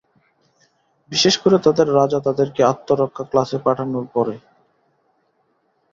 বিশেষ 1.11 1.35
করে 1.37 1.57
তাদের 1.59 1.87
রাজা 1.95 2.19
তাদেরকে 2.19 2.61
আত্মরক্ষা 2.63 3.23
ক্লাসে 3.23 3.57
পাঠানোর 3.65 4.05
পরে। 4.13 4.35